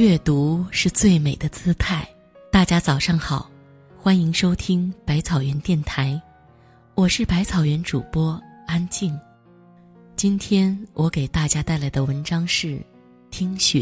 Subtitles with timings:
[0.00, 2.08] 阅读是最美的姿态。
[2.50, 3.50] 大家早上好，
[3.98, 6.18] 欢迎收听百草园电台，
[6.94, 9.14] 我是百草园主播安静。
[10.16, 12.68] 今天我给大家带来的文章是
[13.30, 13.80] 《听雪》，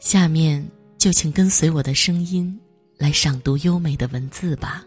[0.00, 2.58] 下面就请跟随我的声音
[2.98, 4.84] 来赏读优美的文字吧。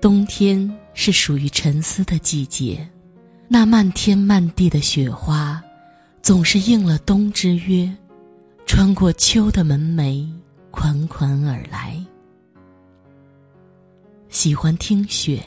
[0.00, 2.88] 冬天是属于沉思的季节，
[3.54, 5.62] 那漫天漫地的雪花，
[6.22, 7.94] 总是应了冬之约，
[8.64, 10.26] 穿过秋的门楣，
[10.70, 12.02] 款款而来。
[14.30, 15.44] 喜欢听雪，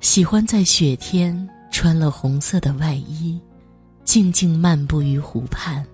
[0.00, 3.40] 喜欢在雪天穿了红色的外衣，
[4.02, 5.86] 静静漫步于湖畔。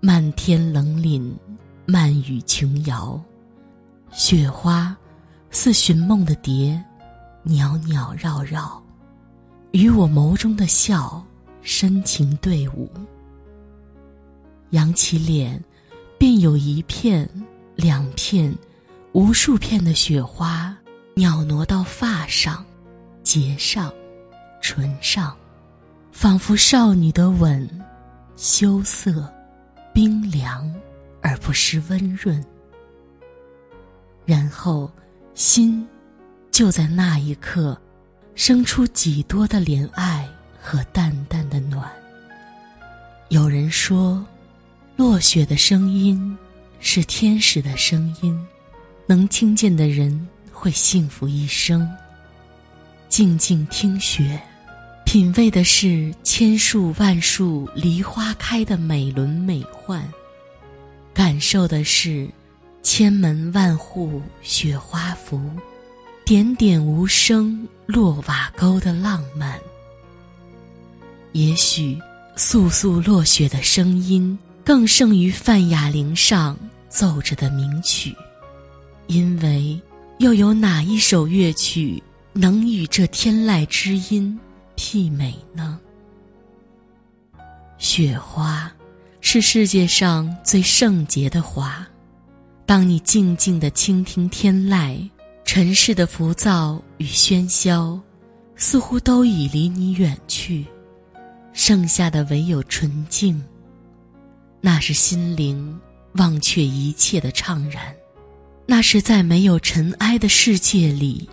[0.00, 1.32] 漫天冷凛，
[1.86, 3.18] 漫雨琼瑶，
[4.12, 4.94] 雪花
[5.50, 6.78] 似寻梦的蝶，
[7.42, 8.82] 袅袅绕绕，
[9.72, 11.24] 与我眸中的笑
[11.62, 12.90] 深情对舞。
[14.70, 15.62] 扬起脸，
[16.18, 17.28] 便有一片、
[17.76, 18.54] 两片、
[19.12, 20.76] 无数片的雪花。
[21.14, 22.64] 袅挪到发上、
[23.22, 23.92] 睫上、
[24.62, 25.36] 唇上，
[26.12, 27.68] 仿佛少女的吻，
[28.36, 29.30] 羞涩、
[29.92, 30.72] 冰凉
[31.20, 32.42] 而不失温润。
[34.24, 34.90] 然后，
[35.34, 35.86] 心
[36.50, 37.78] 就在那一刻，
[38.42, 40.26] 生出几多的怜爱
[40.58, 41.86] 和淡淡的暖。
[43.28, 44.24] 有人说，
[44.96, 46.38] 落雪的声音
[46.78, 48.34] 是天使的声音，
[49.04, 50.26] 能听见的人。
[50.50, 51.86] 会幸福一生。
[53.10, 54.40] 静静听雪，
[55.04, 60.02] 品味的是千树万树梨花开的美轮美奂，
[61.12, 62.26] 感受的是
[62.82, 65.38] 千门万户雪花浮，
[66.30, 69.58] 点点无声落瓦沟的浪漫。
[71.32, 71.98] 也许
[72.36, 76.56] 簌簌落雪的声音更胜于范哑铃上
[76.88, 78.14] 奏着的名曲，
[79.08, 79.76] 因为。
[80.18, 82.00] 又有哪一首乐曲
[82.34, 84.38] 能与这天籁之音
[84.76, 85.80] 媲美呢？
[87.78, 88.70] 雪花
[89.22, 91.84] 是世界上最圣洁的花。
[92.66, 95.08] 当你静静的倾听天籁，
[95.52, 98.00] 尘世的浮躁与喧嚣，
[98.54, 100.64] 似乎都已离你远去，
[101.52, 103.42] 剩下的唯有纯净。
[104.60, 105.76] 那是心灵
[106.12, 107.92] 忘却一切的怅然。
[108.64, 111.28] 那是在没有尘埃的世界里，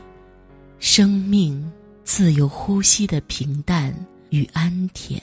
[0.79, 1.71] 生命
[2.03, 3.95] 自由呼吸的平淡
[4.31, 5.21] 与安恬。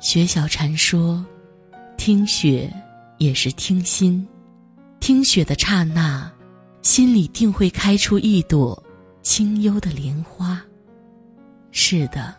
[0.00, 1.24] 雪小禅说
[1.96, 2.68] ：“听雪
[3.18, 4.26] 也是听心，
[5.00, 6.30] 听雪的刹那，
[6.82, 8.82] 心里定会开出一朵
[9.22, 10.60] 清幽的莲花。”
[11.70, 12.34] 是的，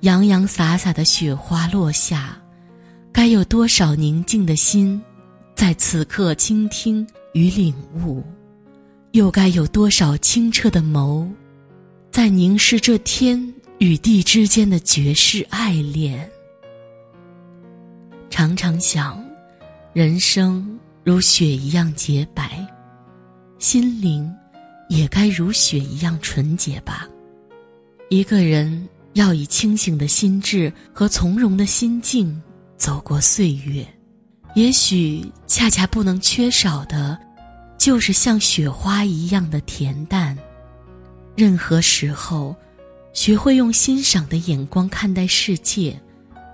[0.00, 2.36] 洋洋洒洒的雪花落下，
[3.10, 5.00] 该有多少宁静的心？
[5.54, 8.22] 在此刻倾听与领悟，
[9.12, 11.28] 又该有多少清澈的眸，
[12.10, 16.28] 在凝视这天与地之间的绝世爱恋？
[18.28, 19.22] 常常想，
[19.92, 22.64] 人生如雪一样洁白，
[23.58, 24.32] 心灵
[24.88, 27.08] 也该如雪一样纯洁吧。
[28.08, 32.40] 一个人要以清醒的心智和从容的心境
[32.76, 33.84] 走过岁月。
[34.54, 37.18] 也许恰恰不能缺少的，
[37.76, 40.38] 就是像雪花一样的恬淡。
[41.34, 42.54] 任何时候，
[43.12, 46.00] 学会用欣赏的眼光看待世界，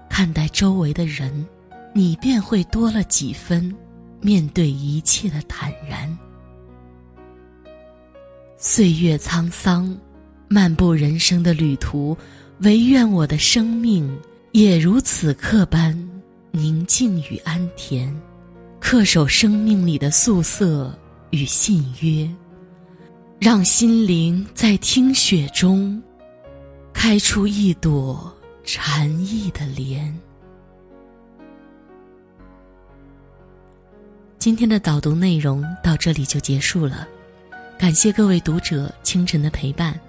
[0.08, 1.44] 看待周围的人，
[1.92, 3.74] 你便会多了几分
[4.20, 6.16] 面对一切的坦然。
[8.56, 9.96] 岁月沧桑，
[10.48, 12.16] 漫步人生的旅途，
[12.60, 14.18] 唯愿我的生命
[14.52, 15.96] 也如此刻般。
[16.50, 18.12] 宁静与安恬，
[18.80, 20.98] 恪守生命里的素色
[21.30, 22.28] 与信约，
[23.38, 26.02] 让心灵在听雪中
[26.92, 28.34] 开出一朵
[28.64, 30.12] 禅意的莲。
[34.48, 37.06] 今天的导读内容到这里就结束了，
[37.78, 40.00] 感谢各位读者清晨的陪伴。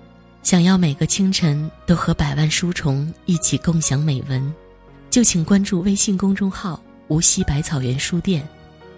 [0.44, 4.54] 想要每个清晨都和百万书虫一起共享美文。
[5.10, 8.48] 就请关注微信公众号“无锡百草园书店”，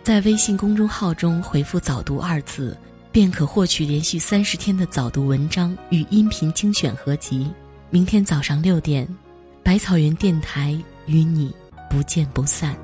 [0.06, 2.78] 在微信公众号中回复“早读”二字，
[3.12, 7.52] 便可获取连续三十天的早读文章与音频精选合集。
[7.90, 9.08] 明天早上六点，
[9.64, 11.52] 百草园电台与你
[11.90, 12.78] 不见不散。